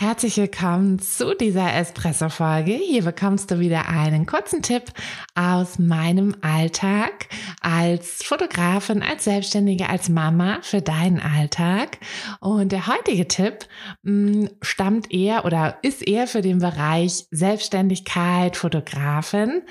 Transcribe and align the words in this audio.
Herzlich 0.00 0.36
willkommen 0.36 1.00
zu 1.00 1.34
dieser 1.34 1.74
Espresso-Folge. 1.74 2.70
Hier 2.70 3.02
bekommst 3.02 3.50
du 3.50 3.58
wieder 3.58 3.88
einen 3.88 4.26
kurzen 4.26 4.62
Tipp 4.62 4.92
aus 5.34 5.80
meinem 5.80 6.36
Alltag 6.40 7.26
als 7.62 8.22
Fotografin, 8.22 9.02
als 9.02 9.24
Selbstständige, 9.24 9.88
als 9.88 10.08
Mama 10.08 10.58
für 10.62 10.82
deinen 10.82 11.18
Alltag. 11.18 11.98
Und 12.38 12.70
der 12.70 12.86
heutige 12.86 13.26
Tipp 13.26 13.66
mm, 14.04 14.44
stammt 14.62 15.12
eher 15.12 15.44
oder 15.44 15.78
ist 15.82 16.06
eher 16.06 16.28
für 16.28 16.42
den 16.42 16.60
Bereich 16.60 17.26
Selbstständigkeit, 17.32 18.56
Fotografin. 18.56 19.62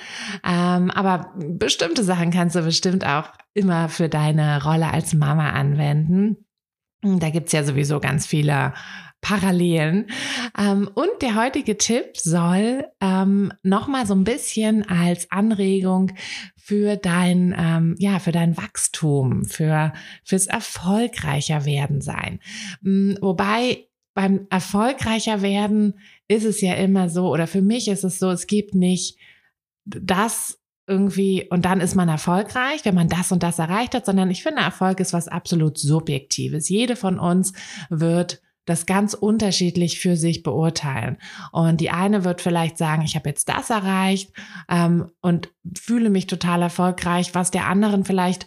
Ähm, 0.44 0.92
aber 0.92 1.32
bestimmte 1.38 2.04
Sachen 2.04 2.32
kannst 2.32 2.58
du 2.58 2.64
bestimmt 2.64 3.06
auch 3.06 3.30
immer 3.54 3.88
für 3.88 4.10
deine 4.10 4.62
Rolle 4.62 4.92
als 4.92 5.14
Mama 5.14 5.52
anwenden. 5.52 6.36
Da 7.02 7.30
gibt's 7.30 7.54
ja 7.54 7.64
sowieso 7.64 8.02
ganz 8.02 8.26
viele 8.26 8.74
Parallelen. 9.22 10.08
Ähm, 10.58 10.90
und 10.94 11.10
der 11.22 11.36
heutige 11.36 11.78
Tipp 11.78 12.18
soll 12.18 12.86
ähm, 13.02 13.52
nochmal 13.64 14.06
so 14.06 14.14
ein 14.14 14.24
bisschen 14.24 14.88
als 14.88 15.32
Anregung 15.32 16.12
für 16.56 16.98
dein, 16.98 17.56
ähm, 17.58 17.96
ja, 17.98 18.20
für 18.20 18.32
dein 18.32 18.58
Wachstum, 18.58 19.46
für, 19.46 19.94
fürs 20.24 20.48
erfolgreicher 20.48 21.66
werden 21.66 22.02
sein. 22.02 22.40
Ähm, 22.86 23.18
wobei 23.22 23.88
beim 24.14 24.48
erfolgreicher 24.50 25.42
werden 25.42 26.00
ist 26.28 26.44
es 26.44 26.62
ja 26.62 26.74
immer 26.74 27.10
so, 27.10 27.32
oder 27.32 27.48
für 27.48 27.62
mich 27.62 27.88
ist 27.88 28.04
es 28.04 28.20
so, 28.20 28.32
es 28.32 28.48
gibt 28.48 28.74
nicht 28.74 29.18
das 29.86 30.60
irgendwie 30.88 31.48
und 31.50 31.66
dann 31.66 31.82
ist 31.82 31.96
man 31.96 32.10
erfolgreich, 32.10 32.84
wenn 32.84 32.96
man 32.96 33.10
das 33.10 33.32
und 33.32 33.44
das 33.44 33.60
erreicht 33.60 33.94
hat, 33.94 34.06
sondern 34.06 34.32
ich 34.32 34.42
finde, 34.42 34.62
Erfolg 34.62 35.00
ist 35.00 35.14
was 35.14 35.28
absolut 35.28 35.78
Subjektives. 35.78 36.70
Jede 36.70 36.96
von 36.96 37.20
uns 37.20 37.54
wird 37.90 38.42
das 38.68 38.86
ganz 38.86 39.14
unterschiedlich 39.16 40.00
für 40.00 40.16
sich 40.16 40.44
beurteilen. 40.44 41.18
Und 41.52 41.82
die 41.82 41.90
eine 41.90 42.24
wird 42.24 42.42
vielleicht 42.42 42.78
sagen, 42.78 43.02
ich 43.02 43.16
habe 43.16 43.30
jetzt 43.30 43.50
das 43.50 43.72
erreicht 43.72 44.32
ähm, 44.70 45.10
und 45.22 45.50
fühle 45.80 46.10
mich 46.10 46.28
total 46.28 46.62
erfolgreich, 46.62 47.34
was 47.34 47.50
der 47.50 47.66
anderen 47.66 48.06
vielleicht 48.06 48.46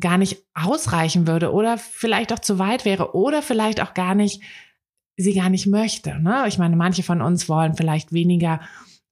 gar 0.00 0.18
nicht 0.18 0.44
ausreichen 0.54 1.26
würde 1.26 1.52
oder 1.52 1.78
vielleicht 1.78 2.32
auch 2.32 2.38
zu 2.38 2.58
weit 2.58 2.84
wäre 2.84 3.14
oder 3.14 3.40
vielleicht 3.40 3.80
auch 3.80 3.94
gar 3.94 4.14
nicht, 4.14 4.42
sie 5.16 5.34
gar 5.34 5.48
nicht 5.48 5.66
möchte. 5.66 6.20
Ne? 6.20 6.44
Ich 6.48 6.58
meine, 6.58 6.76
manche 6.76 7.02
von 7.02 7.22
uns 7.22 7.48
wollen 7.48 7.74
vielleicht 7.74 8.12
weniger 8.12 8.60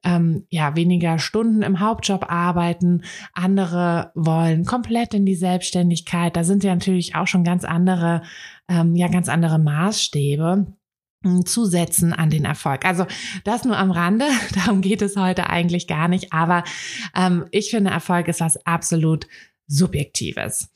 ähm, 0.05 0.47
ja, 0.49 0.77
weniger 0.77 1.19
Stunden 1.19 1.63
im 1.63 1.81
Hauptjob 1.81 2.31
arbeiten. 2.31 3.03
Andere 3.35 4.13
wollen 4.15 4.65
komplett 4.65 5.15
in 5.15 5.27
die 5.27 5.35
Selbstständigkeit. 5.35 6.37
Da 6.37 6.45
sind 6.45 6.65
ja 6.65 6.75
natürlich 6.75 7.15
auch 7.15 7.27
schon 7.27 7.45
ganz 7.45 7.65
andere, 7.65 8.23
ähm, 8.69 8.95
ja, 8.97 9.09
ganz 9.09 9.29
andere 9.29 9.59
Maßstäbe 9.59 10.67
hm, 11.23 11.45
zusetzen 11.45 12.13
an 12.15 12.31
den 12.31 12.47
Erfolg. 12.47 12.87
Also 12.87 13.07
das 13.45 13.65
nur 13.65 13.77
am 13.77 13.91
Rande, 13.91 14.27
darum 14.55 14.81
geht 14.81 15.03
es 15.03 15.17
heute 15.17 15.51
eigentlich 15.51 15.87
gar 15.87 16.09
nicht, 16.09 16.33
aber 16.33 16.65
ähm, 17.15 17.45
ich 17.51 17.71
finde, 17.71 17.91
Erfolg 17.91 18.29
ist 18.29 18.41
was 18.41 18.65
absolut 18.67 19.27
Subjektives. 19.67 20.71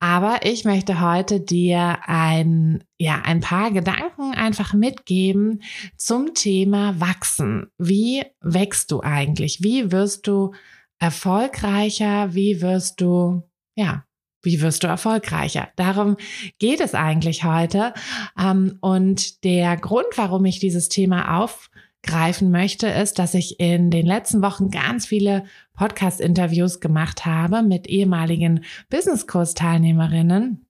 Aber 0.00 0.40
ich 0.44 0.64
möchte 0.64 1.00
heute 1.00 1.40
dir 1.40 1.98
ein, 2.06 2.84
ja, 2.98 3.20
ein 3.24 3.40
paar 3.40 3.72
Gedanken 3.72 4.32
einfach 4.32 4.72
mitgeben 4.72 5.62
zum 5.96 6.34
Thema 6.34 7.00
Wachsen. 7.00 7.66
Wie 7.78 8.24
wächst 8.40 8.92
du 8.92 9.00
eigentlich? 9.00 9.62
Wie 9.62 9.90
wirst 9.90 10.28
du 10.28 10.52
erfolgreicher? 11.00 12.32
Wie 12.34 12.60
wirst 12.60 13.00
du, 13.00 13.42
ja, 13.74 14.04
wie 14.42 14.60
wirst 14.60 14.84
du 14.84 14.86
erfolgreicher? 14.86 15.68
Darum 15.74 16.16
geht 16.60 16.80
es 16.80 16.94
eigentlich 16.94 17.42
heute. 17.42 17.92
Ähm, 18.38 18.78
und 18.80 19.42
der 19.42 19.76
Grund, 19.76 20.06
warum 20.14 20.44
ich 20.44 20.60
dieses 20.60 20.88
Thema 20.88 21.40
auf 21.40 21.70
greifen 22.02 22.50
möchte, 22.50 22.86
ist, 22.88 23.18
dass 23.18 23.34
ich 23.34 23.60
in 23.60 23.90
den 23.90 24.06
letzten 24.06 24.42
Wochen 24.42 24.70
ganz 24.70 25.06
viele 25.06 25.44
Podcast-Interviews 25.74 26.80
gemacht 26.80 27.26
habe 27.26 27.62
mit 27.62 27.86
ehemaligen 27.88 28.64
Business-Kurs-Teilnehmerinnen 28.88 30.66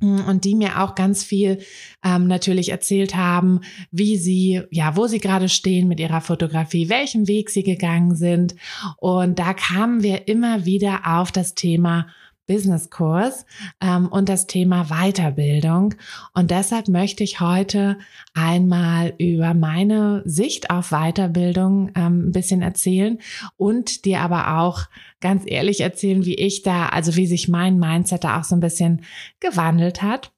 mm, 0.00 0.20
und 0.28 0.44
die 0.44 0.54
mir 0.54 0.80
auch 0.80 0.94
ganz 0.94 1.24
viel 1.24 1.58
ähm, 2.04 2.26
natürlich 2.26 2.70
erzählt 2.70 3.16
haben, 3.16 3.60
wie 3.90 4.16
sie, 4.16 4.62
ja, 4.70 4.96
wo 4.96 5.06
sie 5.06 5.18
gerade 5.18 5.48
stehen 5.48 5.88
mit 5.88 6.00
ihrer 6.00 6.20
Fotografie, 6.20 6.88
welchen 6.88 7.26
Weg 7.26 7.50
sie 7.50 7.64
gegangen 7.64 8.14
sind. 8.14 8.54
Und 8.98 9.38
da 9.38 9.54
kamen 9.54 10.02
wir 10.02 10.28
immer 10.28 10.64
wieder 10.64 11.00
auf 11.04 11.32
das 11.32 11.54
Thema 11.54 12.06
Businesskurs 12.48 13.46
ähm, 13.80 14.08
und 14.08 14.28
das 14.28 14.48
Thema 14.48 14.86
Weiterbildung. 14.86 15.94
Und 16.34 16.50
deshalb 16.50 16.88
möchte 16.88 17.22
ich 17.22 17.38
heute 17.38 17.98
einmal 18.34 19.14
über 19.18 19.54
meine 19.54 20.22
Sicht 20.24 20.70
auf 20.70 20.90
Weiterbildung 20.90 21.92
ähm, 21.94 22.28
ein 22.28 22.32
bisschen 22.32 22.62
erzählen 22.62 23.18
und 23.56 24.04
dir 24.04 24.20
aber 24.20 24.58
auch 24.58 24.86
ganz 25.20 25.44
ehrlich 25.46 25.80
erzählen, 25.80 26.24
wie 26.24 26.34
ich 26.34 26.62
da, 26.62 26.88
also 26.88 27.14
wie 27.14 27.26
sich 27.26 27.48
mein 27.48 27.78
Mindset 27.78 28.24
da 28.24 28.40
auch 28.40 28.44
so 28.44 28.56
ein 28.56 28.60
bisschen 28.60 29.02
gewandelt 29.38 30.02
hat 30.02 30.32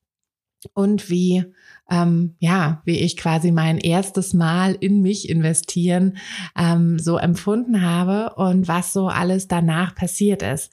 und 0.75 1.09
wie 1.09 1.44
ähm, 1.90 2.36
ja, 2.38 2.82
wie 2.84 2.98
ich 2.98 3.16
quasi 3.16 3.50
mein 3.50 3.78
erstes 3.78 4.32
Mal 4.32 4.74
in 4.74 5.02
mich 5.02 5.28
investieren 5.28 6.18
ähm, 6.56 6.98
so 6.98 7.18
empfunden 7.18 7.82
habe 7.82 8.34
und 8.36 8.68
was 8.68 8.92
so 8.92 9.08
alles 9.08 9.48
danach 9.48 9.94
passiert 9.94 10.42
ist. 10.42 10.72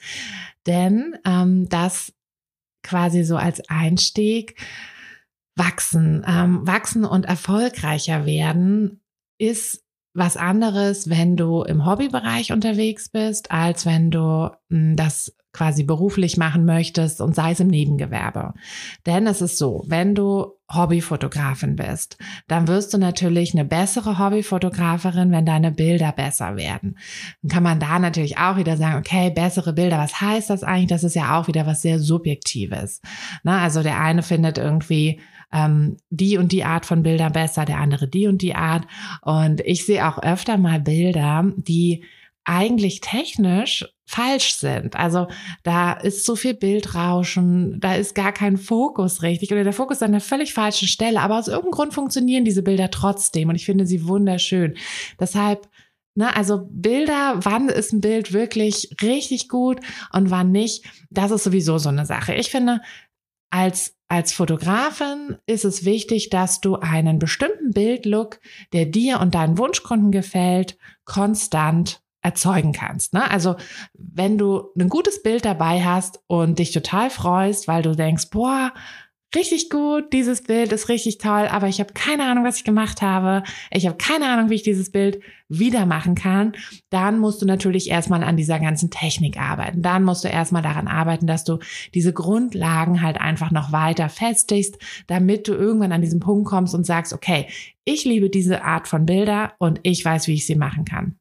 Denn 0.66 1.16
ähm, 1.26 1.68
das 1.70 2.14
quasi 2.84 3.24
so 3.24 3.36
als 3.36 3.68
Einstieg 3.70 4.56
wachsen, 5.56 6.24
ähm, 6.28 6.66
wachsen 6.66 7.04
und 7.04 7.26
erfolgreicher 7.26 8.26
werden 8.26 9.02
ist 9.40 9.84
was 10.14 10.36
anderes, 10.36 11.10
wenn 11.10 11.36
du 11.38 11.64
im 11.64 11.86
Hobbybereich 11.86 12.52
unterwegs 12.52 13.10
bist, 13.10 13.52
als 13.52 13.86
wenn 13.86 14.10
du 14.10 14.50
hm, 14.70 14.96
das 14.96 15.36
quasi 15.58 15.84
beruflich 15.84 16.38
machen 16.38 16.66
möchtest 16.66 17.20
und 17.20 17.34
sei 17.34 17.52
es 17.52 17.60
im 17.60 17.68
Nebengewerbe. 17.68 18.54
Denn 19.08 19.26
es 19.26 19.42
ist 19.42 19.58
so, 19.58 19.84
wenn 19.88 20.14
du 20.14 20.54
Hobbyfotografin 20.72 21.76
bist, 21.76 22.18
dann 22.48 22.68
wirst 22.68 22.94
du 22.94 22.98
natürlich 23.00 23.54
eine 23.54 23.66
bessere 23.66 24.20
Hobbyfotografin, 24.20 25.32
wenn 25.32 25.46
deine 25.46 25.72
Bilder 25.72 26.12
besser 26.12 26.58
werden. 26.58 26.98
Dann 27.42 27.50
kann 27.50 27.64
man 27.64 27.80
da 27.80 27.98
natürlich 27.98 28.38
auch 28.38 28.58
wieder 28.58 28.78
sagen, 28.78 29.00
okay, 29.00 29.32
bessere 29.32 29.74
Bilder, 29.74 29.98
was 29.98 30.22
heißt 30.22 30.50
das 30.50 30.64
eigentlich? 30.64 30.90
Das 30.90 31.04
ist 31.04 31.16
ja 31.16 31.40
auch 31.40 31.48
wieder 31.48 31.66
was 31.66 31.82
sehr 31.82 32.00
Subjektives. 32.00 33.02
Na, 33.44 33.64
also 33.64 33.82
der 33.82 34.00
eine 34.00 34.22
findet 34.22 34.60
irgendwie 34.60 35.20
ähm, 35.52 35.98
die 36.10 36.38
und 36.38 36.52
die 36.52 36.66
Art 36.66 36.86
von 36.86 37.02
Bildern 37.02 37.32
besser, 37.32 37.66
der 37.66 37.80
andere 37.80 38.08
die 38.08 38.28
und 38.28 38.42
die 38.42 38.54
Art. 38.54 38.86
Und 39.22 39.62
ich 39.62 39.86
sehe 39.86 40.08
auch 40.08 40.22
öfter 40.22 40.58
mal 40.58 40.80
Bilder, 40.80 41.46
die 41.56 42.04
eigentlich 42.48 43.02
technisch 43.02 43.86
falsch 44.06 44.56
sind. 44.56 44.96
Also 44.96 45.28
da 45.64 45.92
ist 45.92 46.26
so 46.26 46.38
viel 46.38 46.54
Bildrauschen, 46.54 47.80
da 47.82 47.96
ist 47.96 48.16
gar 48.16 48.32
kein 48.32 48.56
Fokus 48.56 49.22
richtig 49.22 49.52
oder 49.52 49.66
der 49.66 49.74
Fokus 49.74 50.02
an 50.02 50.14
der 50.14 50.22
völlig 50.22 50.54
falschen 50.54 50.88
Stelle. 50.88 51.20
Aber 51.20 51.38
aus 51.38 51.50
irgendeinem 51.50 51.72
Grund 51.72 51.94
funktionieren 51.94 52.46
diese 52.46 52.64
Bilder 52.64 52.90
trotzdem 52.90 53.50
und 53.50 53.56
ich 53.56 53.66
finde 53.66 53.86
sie 53.86 54.08
wunderschön. 54.08 54.78
Deshalb 55.20 55.68
Ne, 56.16 56.36
also 56.36 56.68
Bilder, 56.72 57.36
wann 57.44 57.70
ist 57.70 57.94
ein 57.94 58.02
Bild 58.02 58.34
wirklich 58.34 58.90
richtig 59.04 59.50
gut 59.50 59.82
und 60.12 60.32
wann 60.32 60.52
nicht, 60.52 60.84
das 61.12 61.30
ist 61.30 61.44
sowieso 61.44 61.78
so 61.78 61.90
eine 61.90 62.08
Sache. 62.08 62.34
Ich 62.34 62.50
finde, 62.50 62.82
als, 63.52 63.96
als 64.08 64.34
Fotografin 64.34 65.38
ist 65.46 65.64
es 65.64 65.86
wichtig, 65.86 66.32
dass 66.32 66.60
du 66.60 66.78
einen 66.78 67.20
bestimmten 67.20 67.70
Bildlook, 67.70 68.40
der 68.74 68.88
dir 68.88 69.20
und 69.20 69.36
deinen 69.36 69.60
Wunschkunden 69.60 70.10
gefällt, 70.10 70.76
konstant 71.06 72.02
erzeugen 72.22 72.74
kannst. 72.74 73.14
Ne? 73.14 73.30
Also 73.30 73.56
wenn 73.94 74.38
du 74.38 74.70
ein 74.78 74.90
gutes 74.90 75.24
Bild 75.24 75.46
dabei 75.46 75.84
hast 75.84 76.20
und 76.28 76.60
dich 76.60 76.72
total 76.72 77.10
freust, 77.10 77.68
weil 77.68 77.84
du 77.84 77.96
denkst, 77.96 78.30
boah, 78.32 78.74
richtig 79.36 79.70
gut, 79.70 80.14
dieses 80.14 80.44
Bild 80.44 80.72
ist 80.72 80.90
richtig 80.90 81.18
toll, 81.18 81.48
aber 81.50 81.68
ich 81.68 81.80
habe 81.80 81.94
keine 81.94 82.26
Ahnung, 82.26 82.44
was 82.44 82.58
ich 82.58 82.64
gemacht 82.64 83.02
habe. 83.02 83.44
Ich 83.72 83.86
habe 83.86 83.98
keine 83.98 84.30
Ahnung, 84.30 84.50
wie 84.50 84.56
ich 84.56 84.64
dieses 84.64 84.92
Bild 84.92 85.22
wieder 85.50 85.86
machen 85.86 86.16
kann. 86.16 86.54
Dann 86.90 87.20
musst 87.20 87.42
du 87.42 87.46
natürlich 87.46 87.90
erstmal 87.90 88.24
an 88.24 88.38
dieser 88.38 88.60
ganzen 88.60 88.90
Technik 88.90 89.40
arbeiten. 89.40 89.82
Dann 89.82 90.04
musst 90.04 90.24
du 90.24 90.28
erstmal 90.28 90.62
daran 90.62 90.88
arbeiten, 90.88 91.28
dass 91.28 91.44
du 91.44 91.60
diese 91.94 92.14
Grundlagen 92.14 93.02
halt 93.02 93.20
einfach 93.20 93.52
noch 93.52 93.72
weiter 93.72 94.10
festigst, 94.10 94.78
damit 95.08 95.48
du 95.48 95.54
irgendwann 95.54 95.92
an 95.92 96.02
diesen 96.02 96.20
Punkt 96.20 96.48
kommst 96.48 96.74
und 96.74 96.86
sagst, 96.86 97.14
okay, 97.14 97.48
ich 97.86 98.06
liebe 98.06 98.30
diese 98.30 98.64
Art 98.64 98.88
von 98.88 99.06
Bilder 99.06 99.54
und 99.60 99.80
ich 99.84 100.04
weiß, 100.04 100.28
wie 100.28 100.34
ich 100.34 100.46
sie 100.46 100.56
machen 100.56 100.86
kann. 100.86 101.18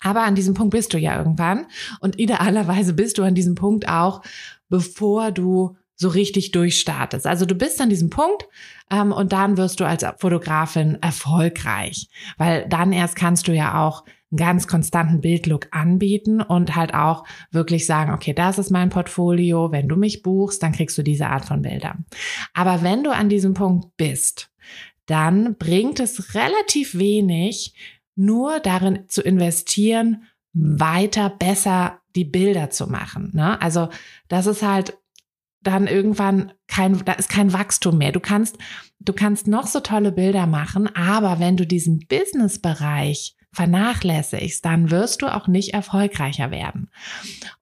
Aber 0.00 0.22
an 0.22 0.34
diesem 0.34 0.54
Punkt 0.54 0.72
bist 0.72 0.92
du 0.92 0.98
ja 0.98 1.18
irgendwann 1.18 1.66
und 2.00 2.18
idealerweise 2.18 2.92
bist 2.94 3.18
du 3.18 3.22
an 3.22 3.34
diesem 3.34 3.54
Punkt 3.54 3.88
auch, 3.88 4.22
bevor 4.68 5.32
du 5.32 5.76
so 5.96 6.08
richtig 6.08 6.52
durchstartest. 6.52 7.26
Also 7.26 7.46
du 7.46 7.54
bist 7.54 7.80
an 7.80 7.88
diesem 7.88 8.10
Punkt 8.10 8.46
ähm, 8.90 9.12
und 9.12 9.32
dann 9.32 9.56
wirst 9.56 9.80
du 9.80 9.84
als 9.84 10.04
Fotografin 10.18 10.98
erfolgreich, 11.00 12.08
weil 12.36 12.68
dann 12.68 12.92
erst 12.92 13.16
kannst 13.16 13.48
du 13.48 13.52
ja 13.52 13.86
auch 13.86 14.04
einen 14.30 14.38
ganz 14.38 14.66
konstanten 14.66 15.20
Bildlook 15.20 15.68
anbieten 15.70 16.42
und 16.42 16.76
halt 16.76 16.92
auch 16.94 17.24
wirklich 17.50 17.86
sagen, 17.86 18.12
okay, 18.12 18.34
das 18.34 18.58
ist 18.58 18.70
mein 18.70 18.90
Portfolio. 18.90 19.72
Wenn 19.72 19.88
du 19.88 19.96
mich 19.96 20.22
buchst, 20.22 20.62
dann 20.62 20.72
kriegst 20.72 20.98
du 20.98 21.02
diese 21.02 21.28
Art 21.28 21.46
von 21.46 21.62
Bildern. 21.62 22.04
Aber 22.52 22.82
wenn 22.82 23.02
du 23.02 23.14
an 23.14 23.28
diesem 23.28 23.54
Punkt 23.54 23.96
bist, 23.96 24.50
dann 25.06 25.56
bringt 25.56 26.00
es 26.00 26.34
relativ 26.34 26.98
wenig, 26.98 27.74
nur 28.16 28.60
darin 28.60 29.08
zu 29.08 29.22
investieren, 29.22 30.24
weiter 30.52 31.30
besser 31.30 32.00
die 32.14 32.24
Bilder 32.24 32.70
zu 32.70 32.86
machen. 32.86 33.30
Ne? 33.34 33.60
Also 33.60 33.88
das 34.28 34.46
ist 34.46 34.62
halt 34.62 34.96
dann 35.62 35.86
irgendwann 35.86 36.52
kein, 36.68 37.04
da 37.04 37.12
ist 37.12 37.28
kein 37.28 37.52
Wachstum 37.52 37.98
mehr. 37.98 38.12
Du 38.12 38.20
kannst, 38.20 38.56
du 39.00 39.12
kannst 39.12 39.48
noch 39.48 39.66
so 39.66 39.80
tolle 39.80 40.12
Bilder 40.12 40.46
machen, 40.46 40.88
aber 40.94 41.40
wenn 41.40 41.56
du 41.56 41.66
diesen 41.66 42.06
Business-Bereich 42.08 43.36
vernachlässigst, 43.52 44.64
dann 44.64 44.90
wirst 44.90 45.22
du 45.22 45.34
auch 45.34 45.48
nicht 45.48 45.74
erfolgreicher 45.74 46.50
werden. 46.50 46.90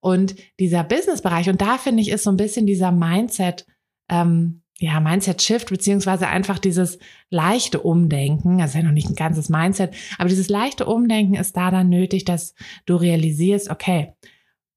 Und 0.01 0.35
dieser 0.59 0.85
Business-Bereich, 0.85 1.49
und 1.49 1.61
da 1.61 1.79
finde 1.79 2.03
ich, 2.03 2.11
ist 2.11 2.25
so 2.25 2.31
ein 2.31 2.37
bisschen 2.37 2.67
dieser 2.67 2.93
Mindset, 2.93 3.67
ähm, 4.11 4.64
ja, 4.79 4.99
Mindset-Shift, 5.01 5.69
beziehungsweise 5.69 6.29
einfach 6.29 6.59
dieses 6.59 6.99
leichte 7.31 7.81
Umdenken, 7.81 8.61
also 8.61 8.79
ja 8.79 8.85
noch 8.85 8.93
nicht 8.93 9.09
ein 9.09 9.15
ganzes 9.15 9.49
Mindset, 9.49 9.95
aber 10.19 10.29
dieses 10.29 10.49
leichte 10.49 10.87
Umdenken 10.87 11.35
ist 11.35 11.57
da 11.57 11.71
dann 11.71 11.89
nötig, 11.89 12.25
dass 12.25 12.55
du 12.87 12.97
realisierst, 12.97 13.71
okay, 13.71 14.15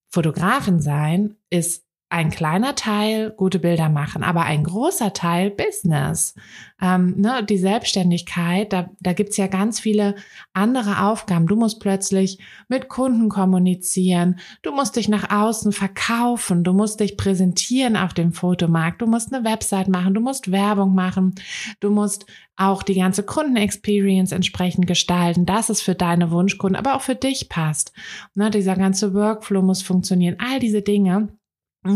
Fotografin 0.09 0.79
sein 0.79 1.35
ist 1.49 1.86
ein 2.09 2.29
kleiner 2.29 2.73
Teil 2.75 3.31
gute 3.31 3.59
Bilder 3.59 3.89
machen, 3.89 4.23
aber 4.23 4.43
ein 4.43 4.63
großer 4.63 5.11
Teil 5.11 5.51
Business. 5.51 6.35
Ähm, 6.81 7.15
ne, 7.17 7.43
die 7.43 7.57
Selbstständigkeit, 7.57 8.71
da, 8.71 8.89
da 9.01 9.11
gibt's 9.11 9.35
ja 9.35 9.47
ganz 9.47 9.81
viele 9.81 10.15
andere 10.53 11.03
Aufgaben. 11.03 11.47
Du 11.47 11.57
musst 11.57 11.81
plötzlich 11.81 12.39
mit 12.69 12.87
Kunden 12.87 13.27
kommunizieren, 13.27 14.39
du 14.61 14.71
musst 14.71 14.95
dich 14.95 15.09
nach 15.09 15.31
außen 15.31 15.73
verkaufen, 15.73 16.63
du 16.63 16.71
musst 16.71 17.01
dich 17.01 17.17
präsentieren 17.17 17.97
auf 17.97 18.13
dem 18.13 18.31
Fotomarkt, 18.31 19.01
du 19.01 19.05
musst 19.05 19.33
eine 19.33 19.43
Website 19.43 19.89
machen, 19.89 20.13
du 20.13 20.21
musst 20.21 20.49
Werbung 20.49 20.95
machen, 20.95 21.35
du 21.81 21.89
musst 21.89 22.25
auch 22.55 22.83
die 22.83 22.95
ganze 22.95 23.23
Kundenexperience 23.23 24.31
entsprechend 24.31 24.87
gestalten, 24.87 25.45
dass 25.45 25.69
es 25.69 25.81
für 25.81 25.93
deine 25.93 26.31
Wunschkunden, 26.31 26.77
aber 26.77 26.95
auch 26.95 27.01
für 27.01 27.15
dich 27.15 27.49
passt. 27.49 27.91
Ne, 28.33 28.49
dieser 28.49 28.75
ganze 28.77 29.13
Workflow 29.13 29.61
muss 29.61 29.81
funktionieren, 29.81 30.37
all 30.39 30.59
diese 30.59 30.81
Dinge. 30.81 31.29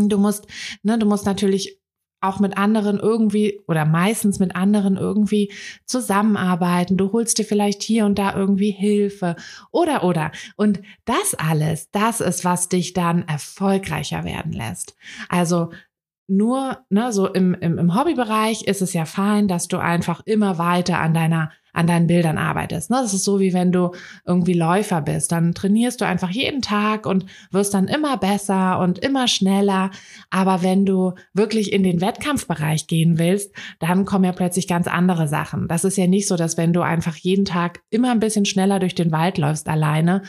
Du 0.08 0.18
musst, 0.18 0.46
ne, 0.82 0.98
du 0.98 1.06
musst 1.06 1.26
natürlich 1.26 1.82
auch 2.22 2.38
mit 2.38 2.56
anderen 2.56 2.98
irgendwie 2.98 3.60
oder 3.66 3.84
meistens 3.84 4.38
mit 4.38 4.54
anderen 4.54 4.96
irgendwie 4.96 5.52
zusammenarbeiten. 5.86 6.96
Du 6.96 7.12
holst 7.12 7.38
dir 7.38 7.44
vielleicht 7.44 7.82
hier 7.82 8.06
und 8.06 8.18
da 8.18 8.34
irgendwie 8.34 8.70
Hilfe 8.70 9.36
oder 9.72 10.04
oder. 10.04 10.30
Und 10.56 10.82
das 11.04 11.34
alles, 11.34 11.90
das 11.90 12.20
ist, 12.20 12.44
was 12.44 12.68
dich 12.68 12.92
dann 12.92 13.26
erfolgreicher 13.26 14.24
werden 14.24 14.52
lässt. 14.52 14.94
Also 15.28 15.70
nur, 16.28 16.78
ne, 16.88 17.12
so 17.12 17.26
im, 17.26 17.54
im, 17.54 17.78
im 17.78 17.94
Hobbybereich 17.98 18.62
ist 18.62 18.82
es 18.82 18.92
ja 18.92 19.04
fein, 19.04 19.48
dass 19.48 19.66
du 19.66 19.78
einfach 19.78 20.22
immer 20.24 20.58
weiter 20.58 21.00
an 21.00 21.14
deiner 21.14 21.50
an 21.72 21.86
deinen 21.86 22.06
Bildern 22.06 22.38
arbeitest. 22.38 22.90
Ne? 22.90 22.98
Das 23.00 23.14
ist 23.14 23.24
so, 23.24 23.40
wie 23.40 23.52
wenn 23.52 23.72
du 23.72 23.92
irgendwie 24.26 24.52
Läufer 24.52 25.00
bist. 25.00 25.32
Dann 25.32 25.54
trainierst 25.54 26.00
du 26.00 26.06
einfach 26.06 26.30
jeden 26.30 26.62
Tag 26.62 27.06
und 27.06 27.26
wirst 27.50 27.74
dann 27.74 27.88
immer 27.88 28.16
besser 28.18 28.78
und 28.78 28.98
immer 28.98 29.26
schneller. 29.28 29.90
Aber 30.30 30.62
wenn 30.62 30.84
du 30.84 31.14
wirklich 31.32 31.72
in 31.72 31.82
den 31.82 32.00
Wettkampfbereich 32.00 32.86
gehen 32.86 33.18
willst, 33.18 33.54
dann 33.78 34.04
kommen 34.04 34.24
ja 34.24 34.32
plötzlich 34.32 34.68
ganz 34.68 34.86
andere 34.86 35.28
Sachen. 35.28 35.68
Das 35.68 35.84
ist 35.84 35.96
ja 35.96 36.06
nicht 36.06 36.28
so, 36.28 36.36
dass 36.36 36.56
wenn 36.56 36.72
du 36.72 36.82
einfach 36.82 37.16
jeden 37.16 37.44
Tag 37.44 37.80
immer 37.90 38.10
ein 38.10 38.20
bisschen 38.20 38.44
schneller 38.44 38.78
durch 38.78 38.94
den 38.94 39.12
Wald 39.12 39.38
läufst 39.38 39.68
alleine, 39.68 40.22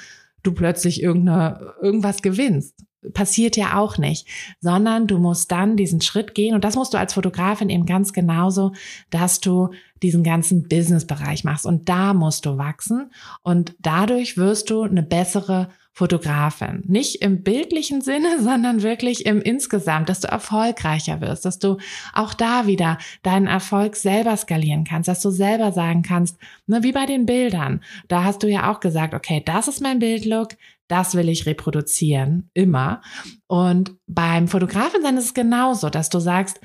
du 0.44 0.54
plötzlich 0.54 1.02
irgendeine, 1.02 1.74
irgendwas 1.82 2.22
gewinnst 2.22 2.86
passiert 3.14 3.58
ja 3.58 3.78
auch 3.78 3.98
nicht, 3.98 4.28
sondern 4.62 5.08
du 5.08 5.18
musst 5.18 5.52
dann 5.52 5.76
diesen 5.78 6.02
Schritt 6.02 6.36
gehen 6.36 6.56
und 6.56 6.64
das 6.64 6.76
musst 6.76 6.94
du 6.94 6.98
als 6.98 7.14
Fotografin 7.14 7.70
eben 7.70 7.86
ganz 7.86 8.14
genauso, 8.14 8.74
dass 9.10 9.40
du 9.40 9.70
diesen 10.02 10.24
ganzen 10.24 10.68
Business-Bereich 10.68 11.44
machst 11.44 11.66
und 11.66 11.90
da 11.90 12.14
musst 12.14 12.46
du 12.46 12.58
wachsen 12.58 13.12
und 13.42 13.76
dadurch 13.80 14.38
wirst 14.38 14.70
du 14.70 14.84
eine 14.84 15.04
bessere 15.04 15.70
Fotografin. 15.96 16.82
Nicht 16.88 17.22
im 17.22 17.44
bildlichen 17.44 18.02
Sinne, 18.02 18.40
sondern 18.42 18.82
wirklich 18.82 19.26
im 19.26 19.42
insgesamt, 19.42 20.10
dass 20.10 20.22
du 20.22 20.28
erfolgreicher 20.28 21.22
wirst, 21.22 21.46
dass 21.46 21.60
du 21.60 21.78
auch 22.14 22.34
da 22.34 22.66
wieder 22.66 22.98
deinen 23.22 23.46
Erfolg 23.46 23.96
selber 23.96 24.36
skalieren 24.36 24.86
kannst, 24.86 25.08
dass 25.08 25.22
du 25.22 25.30
selber 25.30 25.72
sagen 25.72 26.02
kannst, 26.02 26.38
ne, 26.66 26.82
wie 26.82 26.92
bei 26.92 27.06
den 27.06 27.28
Bildern. 27.28 27.82
Da 28.08 28.24
hast 28.24 28.42
du 28.42 28.48
ja 28.48 28.72
auch 28.72 28.80
gesagt, 28.80 29.14
okay, 29.14 29.44
das 29.46 29.68
ist 29.68 29.82
mein 29.82 30.00
Bildlook, 30.00 30.50
das 30.88 31.16
will 31.16 31.30
ich 31.30 31.46
reproduzieren, 31.46 32.50
immer. 32.54 33.02
Und 33.48 33.96
beim 34.08 34.48
Fotografen 34.48 35.02
sein 35.02 35.18
ist 35.18 35.26
es 35.26 35.34
genauso, 35.34 35.90
dass 35.90 36.10
du 36.10 36.20
sagst, 36.20 36.60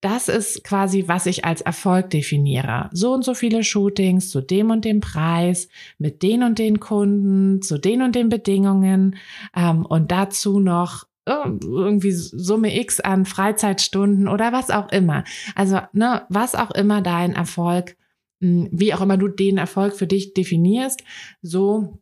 das 0.00 0.28
ist 0.28 0.62
quasi, 0.62 1.08
was 1.08 1.26
ich 1.26 1.44
als 1.44 1.60
Erfolg 1.60 2.10
definiere. 2.10 2.88
So 2.92 3.12
und 3.12 3.24
so 3.24 3.34
viele 3.34 3.64
Shootings 3.64 4.30
zu 4.30 4.40
dem 4.40 4.70
und 4.70 4.84
dem 4.84 5.00
Preis, 5.00 5.68
mit 5.98 6.22
den 6.22 6.44
und 6.44 6.58
den 6.58 6.78
Kunden, 6.78 7.62
zu 7.62 7.78
den 7.78 8.02
und 8.02 8.14
den 8.14 8.28
Bedingungen 8.28 9.16
ähm, 9.56 9.84
und 9.84 10.12
dazu 10.12 10.60
noch 10.60 11.04
oh, 11.28 11.58
irgendwie 11.62 12.12
Summe 12.12 12.78
X 12.80 13.00
an 13.00 13.24
Freizeitstunden 13.24 14.28
oder 14.28 14.52
was 14.52 14.70
auch 14.70 14.90
immer. 14.90 15.24
Also, 15.54 15.80
ne, 15.92 16.22
was 16.28 16.54
auch 16.54 16.70
immer 16.70 17.02
dein 17.02 17.34
Erfolg, 17.34 17.96
hm, 18.40 18.68
wie 18.70 18.94
auch 18.94 19.00
immer 19.00 19.16
du 19.16 19.26
den 19.26 19.58
Erfolg 19.58 19.94
für 19.94 20.06
dich 20.06 20.32
definierst, 20.32 21.02
so 21.42 21.98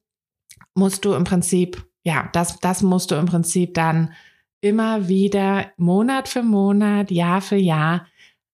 musst 0.74 1.04
du 1.04 1.14
im 1.14 1.24
Prinzip, 1.24 1.84
ja, 2.02 2.28
das, 2.32 2.58
das 2.60 2.82
musst 2.82 3.10
du 3.10 3.14
im 3.16 3.26
Prinzip 3.26 3.74
dann 3.74 4.12
immer 4.60 5.08
wieder 5.08 5.72
Monat 5.76 6.28
für 6.28 6.42
Monat, 6.42 7.10
Jahr 7.10 7.40
für 7.40 7.56
Jahr 7.56 8.06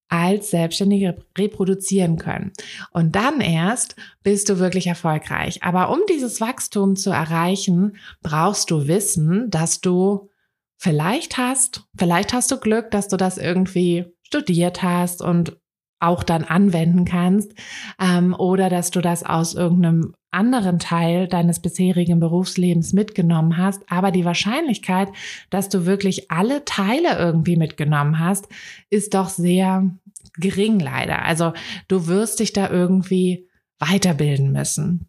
als 0.08 0.50
Selbstständige 0.50 1.16
reproduzieren 1.38 2.18
können. 2.18 2.52
Und 2.90 3.16
dann 3.16 3.40
erst 3.40 3.96
bist 4.22 4.50
du 4.50 4.58
wirklich 4.58 4.86
erfolgreich. 4.86 5.62
Aber 5.62 5.90
um 5.90 6.00
dieses 6.06 6.38
Wachstum 6.38 6.96
zu 6.96 7.10
erreichen, 7.10 7.96
brauchst 8.22 8.70
du 8.70 8.86
wissen, 8.88 9.50
dass 9.50 9.80
du 9.80 10.28
vielleicht 10.76 11.38
hast, 11.38 11.84
vielleicht 11.96 12.34
hast 12.34 12.50
du 12.50 12.58
Glück, 12.58 12.90
dass 12.90 13.08
du 13.08 13.16
das 13.16 13.38
irgendwie 13.38 14.04
studiert 14.22 14.82
hast 14.82 15.22
und 15.22 15.56
auch 15.98 16.24
dann 16.24 16.44
anwenden 16.44 17.06
kannst 17.06 17.52
ähm, 17.98 18.34
oder 18.34 18.68
dass 18.68 18.90
du 18.90 19.00
das 19.00 19.22
aus 19.22 19.54
irgendeinem 19.54 20.14
anderen 20.32 20.78
Teil 20.78 21.28
deines 21.28 21.60
bisherigen 21.60 22.20
Berufslebens 22.20 22.92
mitgenommen 22.92 23.56
hast. 23.56 23.82
Aber 23.90 24.10
die 24.10 24.24
Wahrscheinlichkeit, 24.24 25.08
dass 25.50 25.68
du 25.68 25.86
wirklich 25.86 26.30
alle 26.30 26.64
Teile 26.64 27.18
irgendwie 27.18 27.56
mitgenommen 27.56 28.18
hast, 28.18 28.48
ist 28.90 29.14
doch 29.14 29.28
sehr 29.28 29.90
gering 30.38 30.80
leider. 30.80 31.24
Also 31.24 31.52
du 31.88 32.06
wirst 32.06 32.40
dich 32.40 32.52
da 32.52 32.70
irgendwie 32.70 33.46
weiterbilden 33.78 34.52
müssen. 34.52 35.08